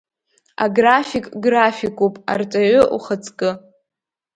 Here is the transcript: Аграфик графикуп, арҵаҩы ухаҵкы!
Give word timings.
Аграфик 0.63 1.25
графикуп, 1.43 2.15
арҵаҩы 2.31 2.81
ухаҵкы! 2.95 3.49